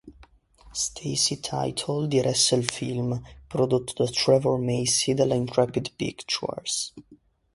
Stacy 0.73 1.35
Title 1.39 2.07
diresse 2.07 2.55
il 2.55 2.67
film, 2.67 3.21
prodotto 3.45 4.03
da 4.03 4.09
Trevor 4.09 4.59
Macy 4.59 5.13
della 5.13 5.35
Intrepid 5.35 5.91
Pictures. 5.95 6.91